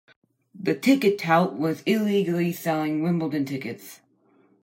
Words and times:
The 0.59 0.73
ticket 0.73 1.19
tout 1.19 1.53
was 1.59 1.83
illegally 1.85 2.51
selling 2.53 3.03
Wimbledon 3.03 3.45
tickets 3.45 3.99